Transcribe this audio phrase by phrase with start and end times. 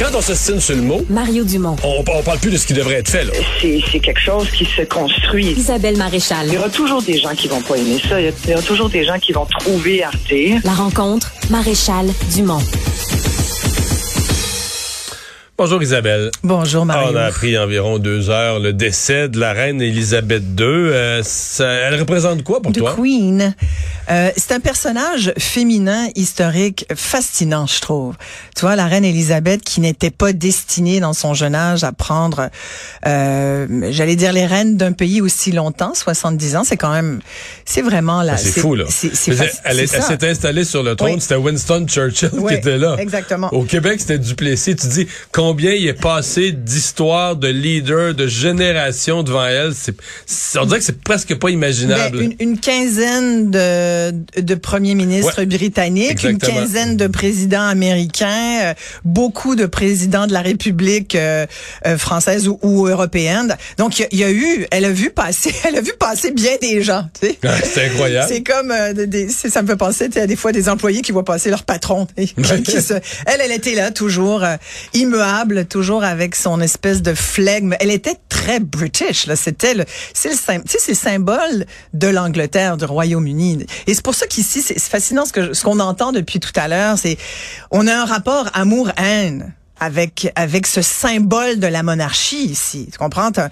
[0.00, 1.76] Quand on s'estime sur le mot, Mario Dumont.
[1.84, 3.22] on, on parle plus de ce qui devrait être fait.
[3.24, 3.32] Là.
[3.60, 5.48] C'est c'est quelque chose qui se construit.
[5.52, 6.46] Isabelle Maréchal.
[6.48, 8.18] Il y aura toujours des gens qui vont pas aimer ça.
[8.18, 10.32] Il y a- il y aura toujours des gens qui vont trouver Arte.
[10.64, 12.62] La rencontre, Maréchal Dumont.
[15.60, 16.30] Bonjour Isabelle.
[16.42, 17.10] Bonjour Mario.
[17.12, 20.64] on a appris environ deux heures le décès de la reine Élisabeth II.
[20.64, 22.94] Euh, ça- elle représente quoi pour The toi?
[22.96, 23.54] Queen.
[24.10, 28.14] Euh, c'est un personnage féminin historique fascinant, je trouve.
[28.56, 32.48] Tu vois, la reine Élisabeth qui n'était pas destinée dans son jeune âge à prendre,
[33.06, 37.20] euh, j'allais dire les reines d'un pays aussi longtemps, 70 ans, c'est quand même,
[37.66, 38.32] c'est vraiment là.
[38.36, 38.86] Ah, c'est fou, là.
[38.86, 39.12] Faci-
[39.64, 41.12] elle s'est installée sur le trône.
[41.16, 41.20] Oui.
[41.20, 42.96] C'était Winston Churchill Oui, qui était là.
[42.98, 43.52] exactement.
[43.52, 44.74] Au Québec, c'était Duplessis.
[44.74, 45.06] Tu dis
[45.50, 49.72] combien il est passé d'histoires, de leaders, de générations devant elle?
[49.74, 49.96] C'est,
[50.60, 52.18] on dirait que c'est presque pas imaginable.
[52.18, 58.60] Ben, une, une quinzaine de, de premiers ministres Ouais, britanniques, une quinzaine de présidents américains,
[58.62, 61.46] euh, beaucoup de présidents de la République euh,
[61.84, 63.56] euh, française ou, ou européenne.
[63.76, 65.92] Donc il y, a- il y a eu, elle a vu passer, elle a vu
[65.98, 67.08] passer bien des gens.
[67.20, 67.38] Tu sais.
[67.42, 68.28] Ouais, c'est incroyable.
[68.32, 71.10] C'est comme des- ça me fait penser tu sais, à des fois des employés qui
[71.10, 72.06] voient passer leur patron.
[72.16, 72.94] qui se-
[73.26, 74.54] elle, elle était là toujours euh,
[75.68, 77.74] toujours avec son espèce de flegme.
[77.80, 79.26] Elle était très british.
[79.26, 83.66] Là, c'était le, c'est le, symbole de l'Angleterre, du Royaume-Uni.
[83.86, 86.68] Et c'est pour ça qu'ici, c'est fascinant ce que ce qu'on entend depuis tout à
[86.68, 86.98] l'heure.
[86.98, 87.16] C'est
[87.70, 89.54] on a un rapport amour-haine.
[89.82, 93.30] Avec avec ce symbole de la monarchie ici, tu comprends?
[93.38, 93.48] Euh,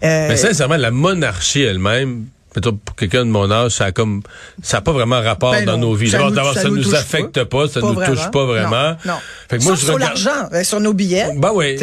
[0.00, 2.26] Mais sincèrement, la monarchie elle-même,
[2.60, 4.22] pour quelqu'un de mon âge, ça a comme,
[4.62, 6.10] ça a pas vraiment rapport Ben dans non, nos vies.
[6.10, 8.90] ça D'abord, ça ça nous affecte pas, ça nous touche pas vraiment.
[9.04, 9.12] Non.
[9.12, 9.18] non.
[9.48, 11.34] Fait que moi, je sur regarde- l'argent, euh, sur nos billets.
[11.36, 11.78] Ben oui.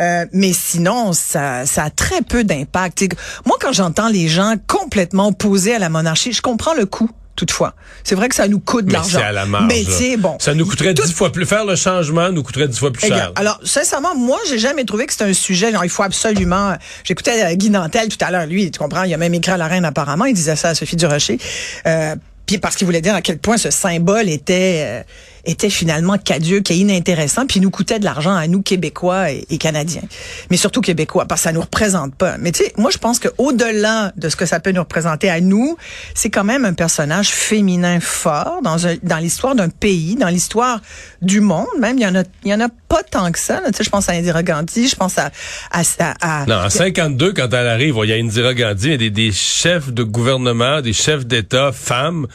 [0.00, 3.04] Euh, mais sinon, ça, ça a très peu d'impact.
[3.44, 7.10] Moi, quand j'entends les gens complètement opposés à la monarchie, je comprends le coût.
[7.34, 9.18] Toutefois, c'est vrai que ça nous coûte de Mais l'argent.
[9.18, 9.64] c'est à la marge.
[9.66, 11.46] Mais sais, bon, Ça nous coûterait Tout- dix fois plus.
[11.46, 13.32] Faire le changement nous coûterait dix fois plus cher.
[13.36, 15.72] Alors, sincèrement, moi, j'ai jamais trouvé que c'était un sujet.
[15.72, 16.76] genre, il faut absolument.
[17.04, 18.46] J'écoutais euh, Guy Nantel tout à l'heure.
[18.46, 20.26] Lui, tu comprends, il a même écrit à la reine apparemment.
[20.26, 21.38] Il disait ça à Sophie Durocher.
[21.86, 25.02] Euh, puis parce qu'il voulait dire à quel point ce symbole était euh,
[25.44, 29.58] était finalement caduque et inintéressant, puis nous coûtait de l'argent à nous Québécois et, et
[29.58, 30.02] Canadiens,
[30.50, 32.36] mais surtout Québécois, parce que ça nous représente pas.
[32.38, 35.28] Mais tu sais, moi je pense que au-delà de ce que ça peut nous représenter
[35.30, 35.76] à nous,
[36.14, 40.80] c'est quand même un personnage féminin fort dans un, dans l'histoire d'un pays, dans l'histoire
[41.22, 41.66] du monde.
[41.80, 43.60] Même il y en a, il y en a pas tant que ça.
[43.66, 45.30] Tu sais, je pense à Indira Gandhi, je pense à,
[45.70, 48.90] à, à- à- Non, en 52, quand elle arrive, il y a Indira Gandhi, il
[48.90, 52.26] y a des, des chefs de gouvernement, des chefs d'État, femmes.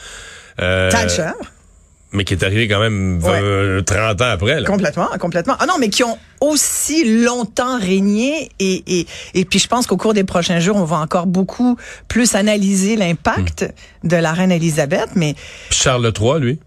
[0.60, 1.30] euh, Thatcher.
[2.12, 3.40] Mais qui est arrivé quand même Ouais.
[3.42, 4.60] euh, 30 ans après.
[4.60, 4.66] Là.
[4.66, 5.56] Complètement, complètement.
[5.58, 9.96] Ah non, mais qui ont aussi longtemps régné et, et, et puis je pense qu'au
[9.96, 11.76] cours des prochains jours, on va encore beaucoup
[12.08, 13.66] plus analyser l'impact
[14.04, 15.10] de la reine Elisabeth.
[15.16, 15.34] Mais
[15.70, 16.58] Puis Charles III, lui?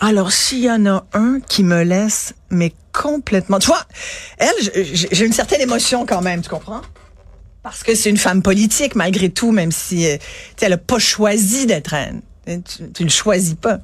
[0.00, 3.82] alors, s'il y en a un qui me laisse, mais complètement, tu vois,
[4.38, 6.82] elle, j'ai une certaine émotion quand même, tu comprends?
[7.64, 10.16] Parce que c'est une femme politique, malgré tout, même si euh,
[10.60, 12.22] elle a pas choisi d'être reine.
[12.56, 13.78] Tu, tu le choisis pas.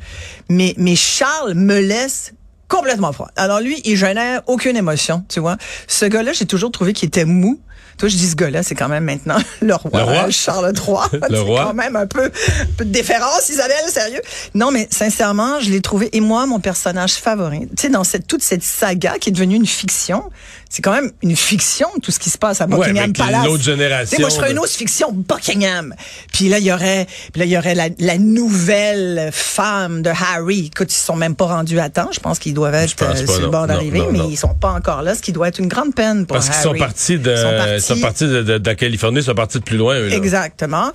[0.48, 2.32] Mais, mais Charles me laisse
[2.68, 3.30] complètement froid.
[3.36, 5.56] Alors lui, il génère aucune émotion, tu vois.
[5.86, 7.60] Ce gars-là, j'ai toujours trouvé qu'il était mou.
[7.98, 10.24] Toi, je dis ce gars-là, c'est quand même maintenant le roi, Le roi?
[10.26, 11.20] euh, Charles III.
[11.30, 11.64] Le C'est roi?
[11.66, 14.20] quand même un peu, un peu de déférence, Isabelle, sérieux.
[14.54, 18.26] Non, mais sincèrement, je l'ai trouvé, et moi, mon personnage favori, tu sais, dans cette,
[18.26, 20.30] toute cette saga qui est devenue une fiction,
[20.68, 23.44] c'est quand même une fiction, tout ce qui se passe à Ouais, Buckingham est Palace.
[23.46, 25.94] l'autre génération Tu sais, moi, je ferais une autre fiction, Buckingham.
[26.32, 30.10] Puis là, il y aurait, puis là, il y aurait la, la nouvelle femme de
[30.10, 30.70] Harry.
[30.74, 32.08] Écoute, ils sont même pas rendus à temps.
[32.12, 34.28] Je pense qu'ils doivent être euh, pas, sur le bord non, mais non.
[34.28, 36.54] ils sont pas encore là, ce qui doit être une grande peine pour Parce qu'ils
[36.68, 36.78] Harry.
[36.78, 39.58] sont partis de, sont ils sont partis de, de- de la Californie, ils sont partis
[39.58, 40.16] de plus loin, eux, là.
[40.16, 40.90] Exactement.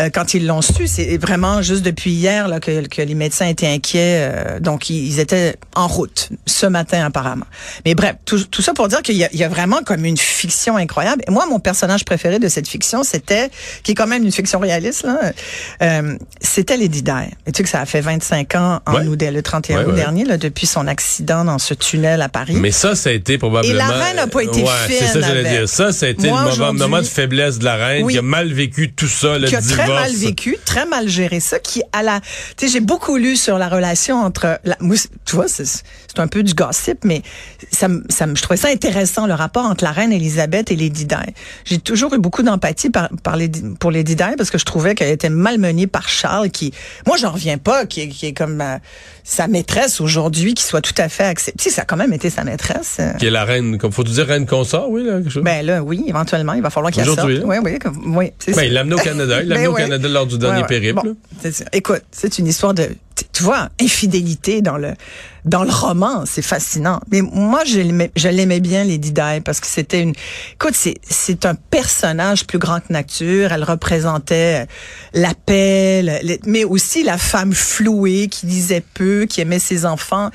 [0.00, 3.46] Euh, quand ils l'ont su, c'est vraiment juste depuis hier là, que, que les médecins
[3.46, 4.30] étaient inquiets.
[4.32, 7.46] euh, donc, ils, ils étaient en route ce matin apparemment.
[7.84, 10.04] Mais bref, tout, tout ça pour dire qu'il y, a- il y a vraiment comme
[10.04, 11.22] une fiction incroyable.
[11.26, 13.50] Et moi, mon personnage préféré de cette fiction, c'était,
[13.82, 15.06] qui est quand même une fiction réaliste,
[15.82, 17.10] euh, c'était Lady Di.
[17.46, 19.06] Et tu sais que ça a fait 25 ans en Ouais.
[19.06, 19.96] août, le 31 Ouais, août ouais.
[19.96, 22.54] dernier, là, depuis son accident dans ce tunnel à Paris.
[22.56, 23.72] Mais ça, ça a été probablement.
[23.74, 25.68] Et la reine n'a pas été ouais, fine c'est ça que j'allais dire.
[25.68, 28.12] Ça, ça a été Moi, le moment, de faiblesse de la reine, Oui.
[28.14, 29.78] qui a mal vécu tout ça, le qui a divorce.
[29.80, 32.20] très mal vécu, très mal géré ça, qui à la,
[32.56, 35.64] tu sais, j'ai beaucoup lu sur la relation entre, la, moi, c'est- tu vois, c'est
[35.64, 37.22] c'est un peu du gossip, mais
[37.70, 41.14] ça, ça, je trouvais ça intéressant le rapport entre la reine Elisabeth et Lady Di.
[41.64, 44.96] J'ai toujours eu beaucoup d'empathie par, par Lady- pour Lady Di parce que je trouvais
[44.96, 46.72] qu'elle était malmenée par Charles, qui,
[47.06, 48.78] moi, j'en reviens pas, qui, est- qui est comme euh,
[49.22, 51.58] sa maîtresse aujourd'hui, qui soit tout à fait acceptée.
[51.62, 52.96] Tu sais, ça a quand même été sa maîtresse.
[52.98, 53.12] euh.
[53.14, 55.44] Qui est la reine, comme faut-tu dire reine consort, oui, là, quelque chose?
[55.44, 57.18] Ben là, oui, éventuellement, il va falloir qu'il sorte.
[57.18, 57.44] Aujourd'hui, là?
[57.46, 58.32] Oui, oui, oui.
[58.38, 59.42] c'est Ben, il l'a amené au Canada.
[59.42, 59.74] Il l'a Ben amené au.
[59.74, 61.00] Canada lors du dernier périple.
[61.02, 61.16] Bon,
[61.72, 62.88] écoute, c'est une histoire de.
[63.32, 64.92] tu vois, infidélité dans le
[65.46, 67.00] dans le roman, c'est fascinant.
[67.10, 67.80] Mais moi, je
[68.28, 70.12] l'aimais, bien Lady Di parce que c'était une.
[70.54, 73.52] Écoute, c'est c'est un personnage plus grand que nature.
[73.52, 74.66] Elle représentait
[75.14, 80.30] la paix, le- mais aussi la femme flouée qui disait peu, qui aimait ses enfants.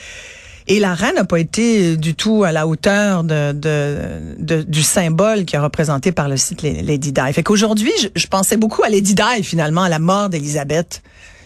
[0.68, 3.98] Et la reine n'a pas été du tout à la hauteur de, de,
[4.40, 7.34] de- du symbole qui est représenté par le site Lady Di.
[7.34, 11.04] Fait qu'aujourd'hui, je, pensais beaucoup à Lady Di finalement, à la mort d'Élisabeth.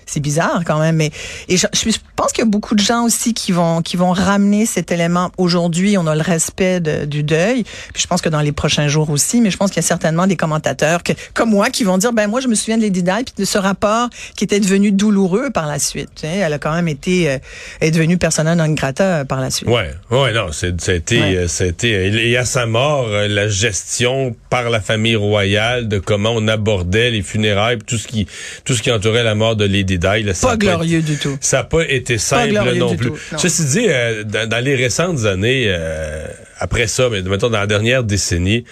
[0.10, 1.12] C'est bizarre quand même, mais
[1.48, 4.12] et je, je pense qu'il y a beaucoup de gens aussi qui vont qui vont
[4.12, 5.32] ramener cet élément.
[5.38, 7.64] Aujourd'hui, on a le respect de- du deuil,
[7.94, 9.88] puis je pense que dans les prochains jours aussi, mais je pense qu'il y a
[9.88, 12.82] certainement des commentateurs que, comme moi qui vont dire ben moi je me souviens de
[12.84, 16.10] Lady Di puis de ce rapport qui était devenu douloureux par la suite.
[16.16, 17.38] Tu sais, elle a quand même été euh,
[17.82, 19.70] est devenue persona non grata par la suite.
[19.70, 21.36] Ouais, ouais, non, été, Ouais.
[21.38, 21.48] euh,
[21.84, 27.12] euh, et à sa mort, la gestion par la famille royale de comment on abordait
[27.12, 28.28] les funérailles, tout ce qui,
[28.66, 31.18] tout ce qui entourait la mort de Lady Di, là, ça Pas glorieux été- du
[31.18, 31.38] tout.
[31.42, 33.10] Ça n'a pas été simple non plus.
[33.12, 33.38] tout, non.
[33.38, 36.26] Ceci dit, euh, dans, dans les récentes années, euh,
[36.60, 38.64] après ça, mais mettons dans la dernière décennie,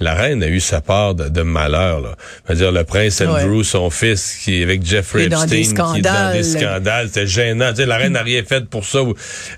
[0.00, 2.00] la reine a eu sa part de, de malheur.
[2.00, 2.16] Là.
[2.48, 6.32] Je veux dire, le prince Andrew, son fils, qui avec Jeffrey Epstein, qui est dans
[6.32, 7.06] des scandales.
[7.08, 7.70] c'était gênant.
[7.70, 8.98] Tu sais, la reine n'a rien fait pour ça.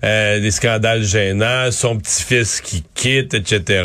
[0.04, 3.82] euh, des scandales gênants, son petit-fils qui quitte, etc.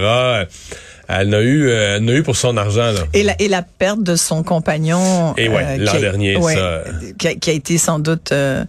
[1.20, 2.92] Elle n'a eu, euh, n'a eu pour son argent.
[2.92, 3.02] Là.
[3.14, 5.34] Et la, et la perte de son compagnon.
[5.38, 6.84] Et ouais, l'an qui a- dernier, ouais, ça.
[7.18, 8.64] Qui a, qui a été sans doute euh,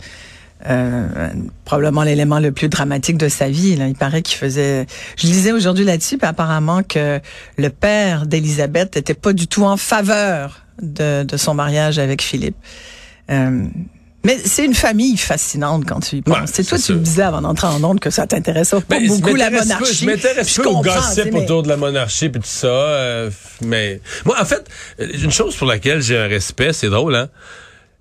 [0.68, 1.28] euh,
[1.64, 3.76] probablement l'élément le plus dramatique de sa vie.
[3.76, 3.88] Là.
[3.88, 4.86] Il paraît qu'il faisait.
[5.16, 7.20] Je lisais aujourd'hui là-dessus, puis apparemment que
[7.56, 12.56] le père d'Élisabeth n'était pas du tout en faveur de, de son mariage avec Philippe.
[14.24, 16.36] Euh, mais c'est une famille fascinante quand tu y penses.
[16.38, 19.06] Ouais, c'est toi, tu me disais avant d'entrer en onde que ça t'intéressait pas Ben,
[19.08, 19.94] beaucoup la monarchie.
[19.94, 22.66] Je m'intéresse peu au gossip mais- autour de la monarchie puis tout ça.
[22.68, 23.30] euh,
[23.62, 24.64] mais moi, en fait,
[24.98, 27.28] une chose pour laquelle j'ai un respect, c'est drôle, hein.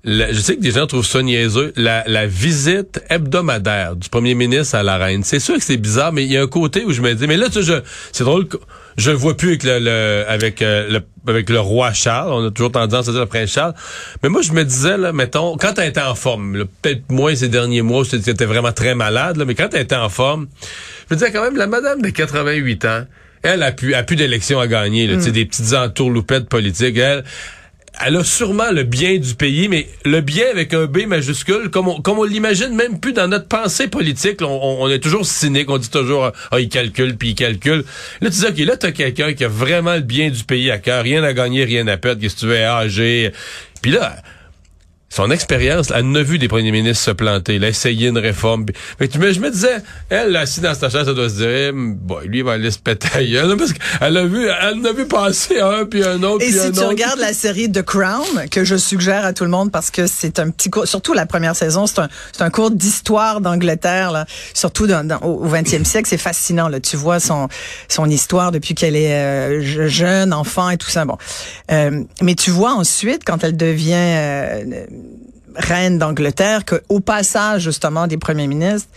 [0.03, 1.73] La- je sais que des gens trouvent ça niaiseux.
[1.75, 5.23] La, la visite hebdomadaire du premier ministre à la reine.
[5.23, 7.27] C'est sûr que c'est bizarre, mais il y a un côté où je me dis,
[7.27, 8.47] mais là, tu sais, c'est drôle
[8.97, 12.31] je le vois plus avec le, le- avec euh, le, avec le roi Charles.
[12.33, 13.73] On a toujours tendance à dire le prince Charles.
[14.23, 17.47] Mais moi, je me disais, là, mettons, quand elle était en forme, peut-être moins ces
[17.49, 20.47] derniers mois, c'était vraiment très malade, là, mais quand elle était en forme,
[21.09, 23.05] je me disais quand même, la madame de 88 ans,
[23.43, 26.97] elle a plus, a plus d'élections à gagner, là, sais, des petites entourloupettes politiques.
[26.97, 27.23] Elle,
[27.99, 31.87] elle a sûrement le bien du pays, mais le bien avec un B majuscule, comme
[31.89, 34.41] on, l'imagine même plus dans notre pensée politique.
[34.41, 37.83] on est toujours cynique, on dit toujours ah il calcule puis il calcule.
[38.21, 40.77] Là tu dis ok là t'as quelqu'un qui a vraiment le bien du pays à
[40.77, 43.31] cœur, rien à gagner, rien à perdre, qu'est-ce que tu veux âgé.
[43.81, 44.15] Puis là
[45.13, 48.65] son expérience, elle a vu des premiers ministres se planter, elle a essayé une réforme.
[48.97, 49.75] Fait que, mais je me disais,
[50.09, 52.71] elle, assise dans sa chaise, elle doit se dire, Hum, bon, lui, il va aller
[52.71, 53.09] se péter
[53.57, 56.61] parce qu'elle a vu, elle a vu passer un, puis un autre, Et puis un
[56.63, 56.79] si autre.
[56.79, 60.07] tu regardes la série The Crown, que je suggère à tout le monde parce que
[60.07, 64.11] c'est un petit cours, surtout la première saison, c'est un, c'est un cours d'histoire d'Angleterre,
[64.13, 66.69] là, surtout dans, dans- au 20e siècle, c'est fascinant.
[66.69, 66.79] Là.
[66.79, 67.49] Tu vois son,
[67.89, 71.03] son histoire depuis qu'elle est euh, je- jeune, enfant et tout ça.
[71.03, 71.17] Bon,
[71.71, 74.85] Euh, mais tu vois ensuite quand elle devient euh,
[75.55, 78.89] reine d'Angleterre, qu'au passage justement des premiers ministres,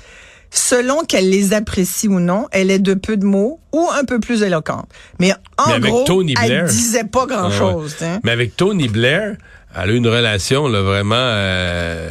[0.50, 4.20] selon qu'elle les apprécie ou non, elle est de peu de mots ou un peu
[4.20, 4.86] plus éloquente.
[5.18, 7.36] Mais en Mais avec gros, Tony elle Blair- disait pas Ah ouais.
[7.36, 7.96] grand-chose.
[8.02, 8.20] hein.
[8.22, 9.34] Mais avec Tony Blair,
[9.76, 12.08] elle a eu une relation là, vraiment euh,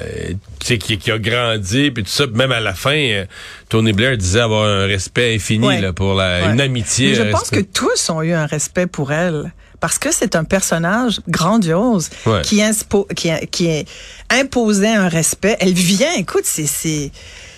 [0.59, 2.27] qui, qui a grandi puis tout ça.
[2.27, 3.25] Même à la fin, euh,
[3.69, 5.79] Tony Blair disait avoir un respect infini Ouais.
[5.79, 6.51] là, pour la, Ouais.
[6.53, 7.09] une amitié.
[7.11, 9.53] Mais je pense que tous ont eu un respect pour elle.
[9.83, 12.41] Parce que c'est un personnage grandiose Ouais.
[12.41, 13.85] qui, inspo, qui, qui
[14.29, 15.57] imposait un respect.
[15.59, 17.11] Elle vient, écoute, c'est,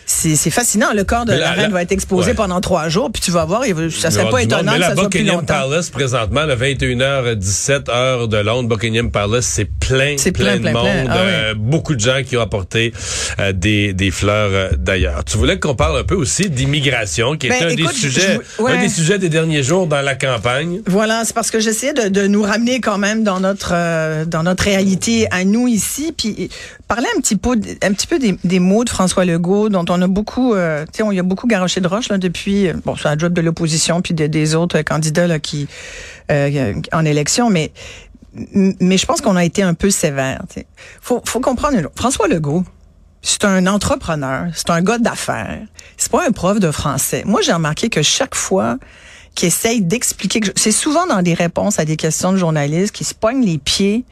[0.06, 0.94] c'est, fascinant.
[0.94, 2.34] Le corps de la, la- reine la- va être exposé ouais.
[2.36, 4.40] pendant trois jours, puis tu vas voir, ça serait pas monde.
[4.42, 5.46] étonnant Mais que ça soit plus Buckingham longtemps.
[5.70, 10.72] Palace, présentement, le 21h17, heure de Londres, Buckingham Palace, c'est plein, plein, plein, de plein,
[10.72, 10.74] plein.
[10.74, 11.08] monde.
[11.10, 12.94] Ah euh, beaucoup de gens qui ont apporté
[13.40, 15.24] euh, des, des fleurs euh, d'ailleurs.
[15.24, 18.40] Tu voulais qu'on parle un peu aussi d'immigration, qui Ben, était un, écoute, des sujets,
[18.58, 18.72] je- ouais.
[18.74, 20.82] un des sujets des derniers jours dans la campagne.
[20.88, 23.74] Voilà, c'est parce que j'essayais de, de nous ramener quand même dans notre
[24.26, 26.50] dans notre réalité à nous ici, puis
[26.88, 27.56] parler un petit peu
[28.20, 31.24] des, mots de François Legault dont on a beaucoup, euh, tu sais, on y a
[31.24, 34.28] beaucoup garoché de roche là depuis, euh, bon, c'est un job de l'opposition puis de-
[34.28, 35.68] des autres candidats là qui
[36.32, 37.72] euh, en élection, mais
[38.34, 40.42] mais je pense qu'on a été un peu sévère.
[40.50, 40.68] tu sais.
[41.02, 41.78] Faut faut comprendre.
[41.96, 42.64] François Legault.
[43.22, 45.62] C'est un entrepreneur, c'est un gars d'affaires.
[45.98, 47.24] C'est pas un prof de français.
[47.26, 48.78] Moi, j'ai remarqué que chaque fois
[49.34, 53.16] qu'il essaye d'expliquer, c'est souvent dans des réponses à des questions de journalistes qui se
[53.16, 54.06] pognent les pieds,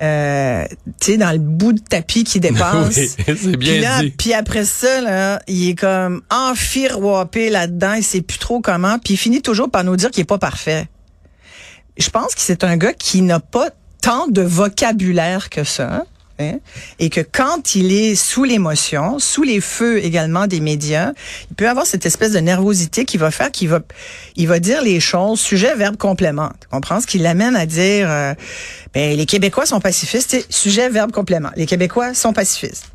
[0.00, 0.64] euh,
[1.00, 2.96] tu sais, dans le bout de tapis qui dépasse.
[2.96, 4.10] Oui, c'est bien puis là, dit.
[4.10, 9.14] Puis après ça, là, il est comme enfiroipé là-dedans, il sait plus trop comment, puis
[9.14, 10.88] il finit toujours par nous dire qu'il est pas parfait.
[11.96, 16.04] Je pense que c'est un gars qui n'a pas tant de vocabulaire que ça.
[16.38, 16.58] Hein,
[16.98, 21.12] et que quand il est sous l'émotion, sous les feux également des médias,
[21.50, 23.80] il peut avoir cette espèce de nervosité qui va faire qu'il va,
[24.36, 26.50] il va dire les choses, sujet, verbe, complément.
[26.60, 27.00] Tu comprends?
[27.00, 28.34] Ce qui l'amène à dire, euh,
[28.94, 31.50] ben, les Québécois sont pacifistes, c'est sujet, verbe, complément.
[31.56, 32.86] Les Québécois sont pacifistes.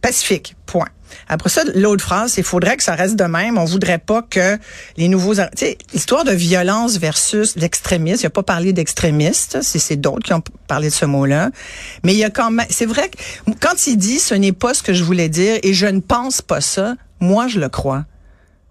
[0.00, 0.88] Pacifique, point.
[1.28, 3.58] Après ça, l'autre phrase, il faudrait que ça reste de même.
[3.58, 4.58] On voudrait pas que
[4.96, 5.34] les nouveaux...
[5.34, 10.32] Tu sais, l'histoire de violence versus l'extrémisme, il a pas parlé d'extrémiste, c'est d'autres qui
[10.32, 11.50] ont parlé de ce mot-là.
[12.04, 12.66] Mais il y a quand même...
[12.70, 15.74] C'est vrai que quand il dit «ce n'est pas ce que je voulais dire et
[15.74, 18.04] je ne pense pas ça», moi, je le crois.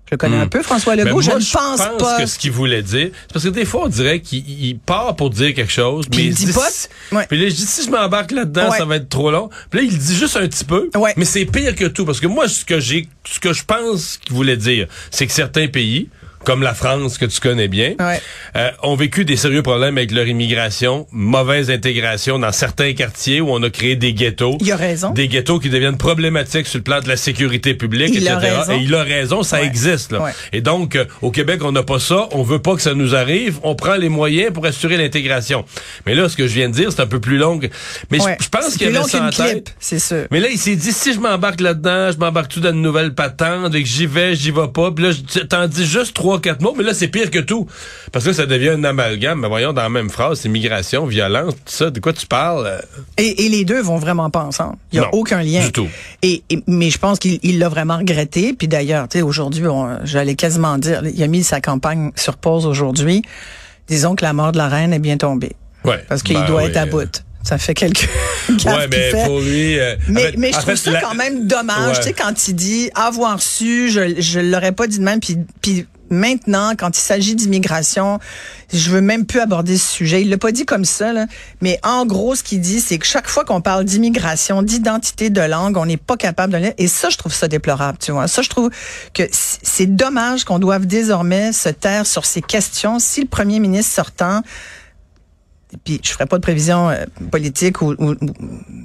[0.08, 1.22] Je le connais un peu, François Legault.
[1.22, 2.18] je ne pense, pas.
[2.18, 5.30] que ce qu'il voulait dire, c'est parce que des fois, on dirait qu'il part pour
[5.30, 7.26] dire quelque chose, mais il, dit, pas.
[7.28, 9.50] Puis là, je dis, si je m'embarque là-dedans, ça va être trop long.
[9.70, 10.90] Puis là, il dit juste un petit peu.
[11.18, 12.06] Mais c'est pire que tout.
[12.06, 15.34] Parce que moi, ce que j'ai, ce que je pense qu'il voulait dire, c'est que
[15.34, 16.10] certains pays,
[16.48, 20.26] comme la France que tu connais bien, euh, ont vécu des sérieux problèmes avec leur
[20.26, 24.58] immigration, mauvaise intégration dans certains quartiers où on a créé des ghettos.
[24.62, 25.10] Il a raison.
[25.10, 28.62] Des ghettos qui deviennent problématiques sur le plan de la sécurité publique, il etc.
[28.66, 28.76] A.
[28.76, 30.14] Et il a raison, ça existe.
[30.14, 30.32] Là.
[30.54, 33.14] Et donc, euh, au Québec, on n'a pas ça, on veut pas que ça nous
[33.14, 35.66] arrive, on prend les moyens pour assurer l'intégration.
[36.06, 37.60] Mais là, ce que je viens de dire, c'est un peu plus long.
[38.10, 39.76] Mais je, pense qu'il y avait ça en tête.
[39.82, 40.28] C'est sûr.
[40.32, 43.14] Mais là, il s'est dit, si je m'embarque là-dedans, je m'embarque tout dans une nouvelle
[43.14, 44.92] patente, et que j'y vais, j'y vais pas.
[44.92, 45.12] Puis là,
[45.50, 47.68] t'en dis juste trois quatre mots, mais là, c'est pire que tout.
[48.12, 49.40] Parce que ça devient un amalgame.
[49.42, 51.90] Mais voyons, dans la même phrase, c'est migration, violence, tout ça.
[51.90, 52.82] De quoi tu parles?
[53.18, 54.78] Et, les deux vont vraiment pas ensemble.
[54.92, 55.66] Il y a aucun lien.
[55.66, 55.88] Du tout.
[56.22, 58.54] Et, mais je pense qu'il l'a vraiment regretté.
[58.54, 59.64] Puis d'ailleurs, tu sais, aujourd'hui,
[60.04, 63.22] j'allais quasiment dire, il a mis sa campagne sur pause aujourd'hui.
[63.88, 65.54] Disons que la mort de la reine est bien tombée.
[65.86, 66.04] Ouais.
[66.10, 66.70] Parce qu'il Ben doit oui.
[66.70, 67.24] être à bout.
[67.44, 68.10] Ça fait quelques
[68.66, 69.80] Ouais, mais pour lui.
[69.80, 72.02] euh, en mais, fait- mais je en trouve fait, ça la- quand même dommage, Ouais.
[72.04, 75.38] tu sais, quand il dit avoir su, je je l'aurais pas dit de même, puis
[75.62, 78.20] puis maintenant, quand il s'agit d'immigration,
[78.74, 80.22] je veux même plus aborder ce sujet.
[80.22, 81.26] Il l'a pas dit comme ça, là,
[81.62, 85.42] mais en gros, ce qu'il dit, c'est que chaque fois qu'on parle d'immigration, d'identité de
[85.42, 88.28] langue, on n'est pas capable de Et ça, je trouve ça déplorable, tu vois.
[88.28, 88.70] Ça, je trouve
[89.14, 93.00] que c'est dommage qu'on doive désormais se taire sur ces questions.
[93.00, 94.42] Si le premier ministre sortant
[95.84, 98.16] puis je ferai pas de prévision euh, politique ou, ou,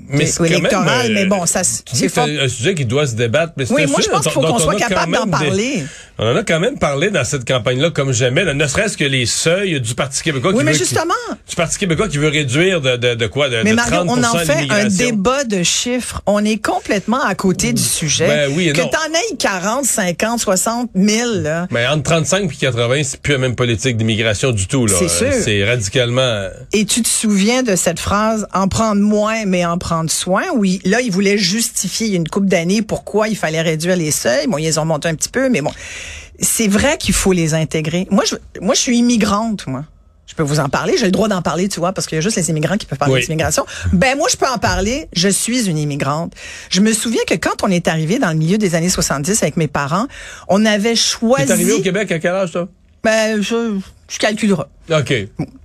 [0.09, 2.27] Mais ou quand même, électorale, euh, mais bon, ça c'est fort.
[2.27, 3.53] c'est un sujet qui doit se débattre.
[3.57, 5.85] Mais Oui, moi, je pense qu'il faut qu'on on soit capable d'en même des- parler.
[6.19, 9.27] On en a quand même parlé dans cette campagne-là comme jamais, ne serait-ce que les
[9.27, 11.15] seuils du Parti québécois Oui, qui mais veut, justement.
[11.47, 13.49] qui- du Parti québécois qui veut réduire de, de, de quoi?
[13.49, 16.21] De, Mais Mario, 30 on en fait un débat de chiffres.
[16.27, 18.27] On est complètement à côté du sujet.
[18.27, 21.67] Ben oui et que t'en aies 40, 50, 60 000, là.
[21.71, 24.87] Mais entre 35 et 80, c'est plus la même politique d'immigration du tout.
[24.89, 25.33] C'est sûr.
[25.33, 26.47] C'est radicalement...
[26.73, 30.43] Et tu te souviens de cette phrase en prendre moins mais en prendre soin?
[30.55, 33.97] Oui là il voulait justifier il y a une couple d'années pourquoi il fallait réduire
[33.97, 35.71] les seuils bon ils ont montés un petit peu mais bon
[36.41, 39.85] c'est vrai qu'il faut les intégrer moi je moi je suis immigrante moi
[40.25, 42.19] je peux vous en parler, j'ai le droit d'en parler, tu vois, parce qu'il y
[42.19, 43.21] a juste les immigrants qui peuvent parler Oui.
[43.27, 43.67] d'immigration.
[43.93, 45.07] Ben moi, je peux en parler.
[45.13, 46.33] Je suis une immigrante.
[46.71, 49.59] Je me souviens que quand on est arrivé dans le milieu des années 70 avec
[49.59, 50.07] mes parents,
[50.49, 51.47] on avait choisi.
[51.47, 52.67] T'es arrivé au Québec à quel âge, toi?
[53.05, 53.79] Ben je,
[54.09, 54.63] je calculerai.
[54.91, 55.13] OK.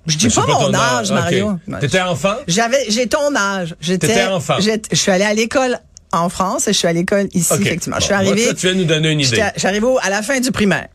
[0.07, 1.11] Je dis pas, mon âge.
[1.13, 1.59] Mario.
[1.79, 2.35] T'étais enfant?
[2.47, 3.73] J'avais, j'ai ton âge.
[3.79, 4.55] J'étais, T'étais enfant.
[4.59, 5.79] Je suis allée à l'école
[6.11, 7.97] en France et je suis à l'école ici, effectivement.
[7.97, 8.45] Bon, je suis moi, arrivée.
[8.47, 9.43] ça, tu viens nous donner une idée.
[9.55, 10.87] Je suis arrivée à la fin du primaire.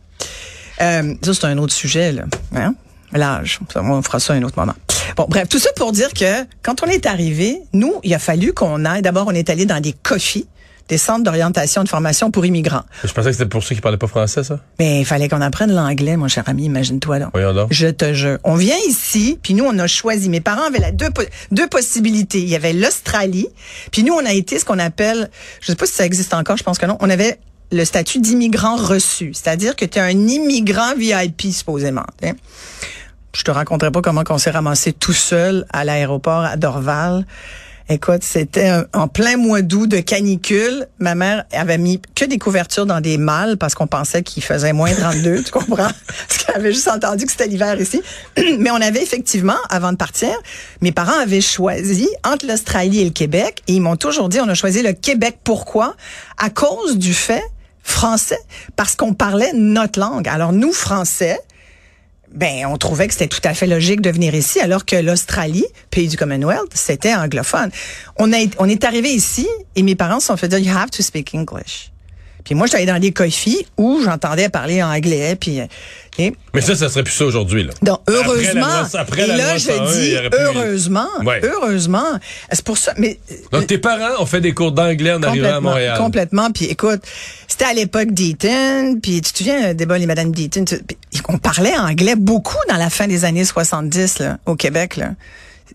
[0.81, 2.25] Euh, ça, c'est un autre sujet, là.
[2.55, 2.75] Hein?
[3.13, 3.61] L'âge.
[3.75, 4.75] On fera ça à un autre moment.
[5.17, 8.53] Bon, bref, tout ça pour dire que quand on est arrivé, nous, il a fallu
[8.55, 9.03] qu'on aille.
[9.03, 10.47] D'abord, on est allé dans des COFI,
[10.89, 12.83] des centres d'orientation de formation pour immigrants.
[13.05, 14.61] Je pensais que c'était pour ceux qui parlaient pas français, ça.
[14.79, 17.31] Mais il fallait qu'on apprenne l'anglais, mon cher ami, imagine-toi donc.
[17.33, 17.69] Voyons donc.
[17.73, 18.39] Je te jure.
[18.45, 20.29] On vient ici, puis nous, on a choisi.
[20.29, 22.41] Mes parents avaient la deux, po- deux possibilités.
[22.43, 23.49] Il y avait l'Australie,
[23.91, 26.57] puis nous, on a été ce qu'on appelle, je sais pas si ça existe encore,
[26.57, 27.39] je pense que non, on avait
[27.71, 29.33] le statut d'immigrant reçu.
[29.33, 32.05] C'est-à-dire que tu es un immigrant VIP, supposément.
[32.23, 32.33] hein.
[33.35, 37.25] Je te raconterai pas comment on s'est ramassé tout seul à l'aéroport à Dorval.
[37.93, 40.87] Écoute, c'était en plein mois d'août de canicule.
[40.99, 44.73] Ma mère avait mis que des couvertures dans des malles parce qu'on pensait qu'il faisait
[44.73, 45.77] moins 32, tu comprends?
[46.29, 48.01] Parce qu'elle avait juste entendu que c'était l'hiver ici.
[48.59, 50.31] Mais on avait effectivement, avant de partir,
[50.81, 54.49] mes parents avaient choisi entre l'Australie et le Québec et ils m'ont toujours dit on
[54.49, 55.41] a choisi le Québec.
[55.45, 55.95] Pourquoi?
[56.39, 57.45] À cause du fait
[57.83, 58.39] français,
[58.75, 60.29] parce qu'on parlait notre langue.
[60.29, 61.39] Alors nous, Français,
[62.35, 65.67] ben, on trouvait que c'était tout à fait logique de venir ici, alors que l'Australie,
[65.91, 67.71] pays du Commonwealth, c'était anglophone.
[68.17, 69.47] On, a, on est arrivé ici
[69.77, 71.92] et mes parents se sont fait dire, you have to speak English.
[72.45, 75.61] Puis moi, j'étais allée dans des coffees où j'entendais parler anglais, puis...
[75.61, 75.67] euh,
[76.19, 77.73] et- Mais ça, ça serait plus ça aujourd'hui, là.
[77.81, 81.09] donc, Après la heureusement, loi- après et la là, loi je 101, il dis heureusement,
[81.25, 81.41] Ouais.
[81.43, 82.05] heureusement.
[82.51, 83.19] C'est pour ça, mais...
[83.51, 85.97] Donc, tes parents ont fait des cours d'anglais en arrivant à Montréal.
[85.99, 86.51] Complètement.
[86.51, 87.01] Puis écoute,
[87.49, 90.65] c'était à l'époque d'Eaton, puis tu te souviens, le débat les Madame d'Eaton,
[91.29, 94.97] on parlait anglais beaucoup dans la fin des années 70 là, au Québec.
[94.97, 95.13] Là.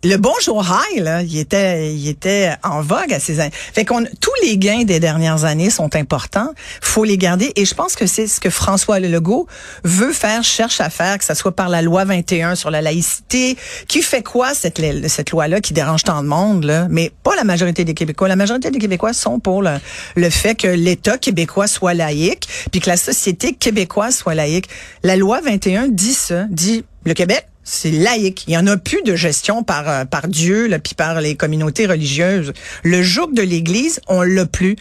[0.03, 3.51] Le bonjour high, là, il était, il était en vogue à ces années.
[3.53, 6.53] Fait qu'on, tous les gains des dernières années sont importants.
[6.81, 7.51] Faut les garder.
[7.55, 9.47] Et je pense que c'est ce que François Legault
[9.83, 13.57] veut faire, cherche à faire, que ce soit par la loi 21 sur la laïcité.
[13.87, 16.87] Qui fait quoi, cette, cette loi-là, qui dérange tant de monde, là?
[16.89, 18.27] Mais pas la majorité des Québécois.
[18.27, 19.77] La majorité des Québécois sont pour le,
[20.15, 24.69] le fait que l'État québécois soit laïque, puis que la société québécoise soit laïque.
[25.03, 28.45] La loi 21 dit ça, dit le Québec c'est laïque.
[28.47, 31.35] Il y en a plus de gestion par euh, par Dieu, là, puis par les
[31.35, 32.53] communautés religieuses.
[32.83, 34.77] Le joug de l'Église, on l'a plus.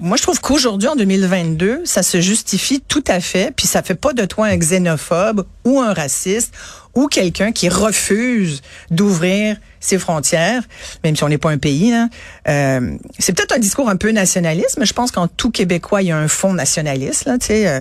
[0.00, 3.94] Moi, je trouve qu'aujourd'hui, en 2022, ça se justifie tout à fait, puis ça fait
[3.94, 6.52] pas de toi un xénophobe ou un raciste
[6.94, 10.62] ou quelqu'un qui refuse d'ouvrir ses frontières,
[11.04, 11.92] même si on n'est pas un pays.
[11.92, 12.10] Hein.
[12.48, 16.08] Euh, c'est peut-être un discours un peu nationaliste, mais je pense qu'en tout Québécois, il
[16.08, 17.24] y a un fond nationaliste.
[17.24, 17.80] Là, tu sais, euh,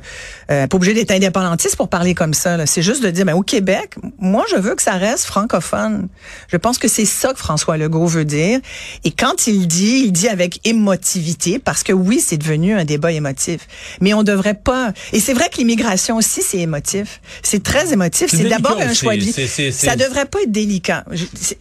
[0.52, 2.66] euh, pas obligé d'être indépendantiste pour parler comme ça.
[2.66, 6.08] C'est juste de dire, ben, au Québec, moi, je veux que ça reste francophone.
[6.48, 8.60] Je pense que c'est ça que François Legault veut dire.
[9.04, 13.12] Et quand il dit, il dit avec émotivité, parce que oui, c'est devenu un débat
[13.12, 13.68] émotif.
[14.02, 14.94] Mais on devrait pas.
[15.12, 17.22] Et c'est vrai que l'immigration aussi, c'est émotif.
[17.42, 18.30] C'est très émotif.
[18.30, 19.72] C'est d'abord un choix de vie.
[19.72, 21.06] Ça devrait pas être délicat.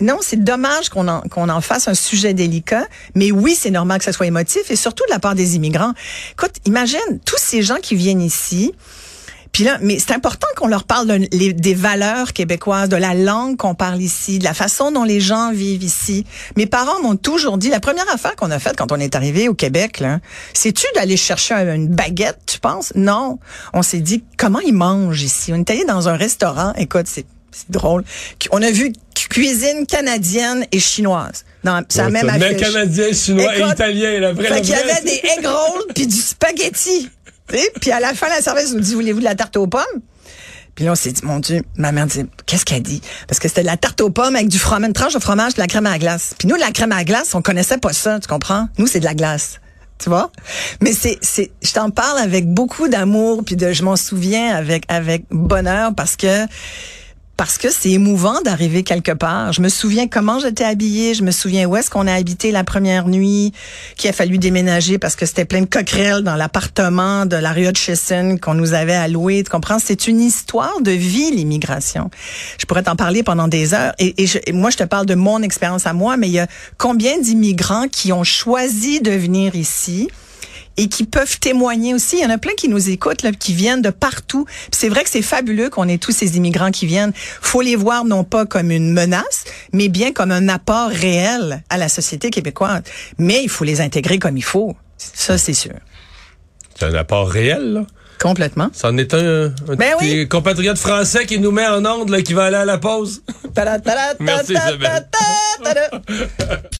[0.01, 3.99] non, c'est dommage qu'on en, qu'on en fasse un sujet délicat, mais oui, c'est normal
[3.99, 5.93] que ça soit émotif et surtout de la part des immigrants.
[6.33, 8.73] Écoute, imagine tous ces gens qui viennent ici.
[9.53, 13.75] Puis là, mais c'est important qu'on leur parle des valeurs québécoises, de la langue qu'on
[13.75, 16.25] parle ici, de la façon dont les gens vivent ici.
[16.57, 19.51] Mes parents m'ont toujours dit, la première affaire qu'on a faite quand on est arrivé
[19.51, 20.03] au Québec,
[20.55, 22.95] c'est-tu d'aller chercher une baguette, tu penses?
[22.95, 23.41] Non.
[23.75, 25.53] On s'est dit, comment ils mangent ici?
[25.53, 28.05] On est allé dans un restaurant, écoute, c'est c'est drôle.
[28.51, 28.93] On a vu
[29.29, 31.45] cuisine canadienne et chinoise.
[31.65, 32.57] Dans ça même affiche.
[32.59, 34.49] canadien, chinois et italien, la vraie.
[34.49, 37.09] Fait qu'il y avait des egg rolls puis du spaghetti.
[37.81, 39.83] Puis à la fin, la service nous dit, voulez-vous de la tarte aux pommes?
[40.75, 43.03] Puis là, on s'est dit, mon Dieu, ma mère dit, qu'est-ce qu'elle dit?
[43.29, 45.55] Parce que c'était de la tarte aux pommes avec du fromage, une tranche de fromage,
[45.55, 46.35] de la crème à glace.
[46.39, 48.69] Puis nous, la crème à glace, on connaissait pas ça, tu comprends?
[48.79, 49.61] Nous, c'est de la glace.
[49.99, 50.33] Tu vois?
[50.81, 54.85] Mais c'est, c'est, je t'en parle avec beaucoup d'amour, puis de, je m'en souviens avec,
[54.89, 56.47] avec bonheur parce que,
[57.43, 59.53] parce que c'est émouvant d'arriver quelque part.
[59.53, 62.63] Je me souviens comment j'étais habillée, je me souviens où est-ce qu'on a habité la
[62.63, 63.53] première nuit,
[63.97, 67.67] qu'il a fallu déménager parce que c'était plein de coquerelles dans l'appartement de la rue
[67.67, 69.43] Hutchison qu'on nous avait alloué.
[69.43, 69.81] Tu comprends?
[69.81, 72.11] C'est une histoire de vie, l'immigration.
[72.61, 73.93] Je pourrais t'en parler pendant des heures.
[73.99, 76.47] Et, et moi, je te parle de mon expérience à moi, mais il y a
[76.79, 80.09] combien d'immigrants qui ont choisi de venir ici?
[80.77, 82.17] Et qui peuvent témoigner aussi.
[82.17, 84.47] Il y en a plein qui nous écoutent, là, qui viennent de partout.
[84.71, 87.13] C'est vrai que c'est fabuleux qu'on ait tous ces immigrants qui viennent.
[87.15, 91.79] faut les voir non pas comme une menace, mais bien comme un apport réel à
[91.79, 92.83] la société québécoise.
[93.19, 94.75] Mais il faut les intégrer comme il faut.
[94.97, 95.75] Ça, c'est sûr.
[96.79, 97.87] C'est un apport réel, là?
[98.21, 98.71] Complètement.
[98.73, 100.29] Ça en est un, un ben oui.
[100.29, 103.23] compatriote français qui nous met en onde, là, qui va aller à la pause.
[104.21, 104.55] Merci.